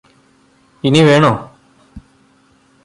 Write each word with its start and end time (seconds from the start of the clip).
ഇനി 0.83 1.01
വേണോ 1.01 1.31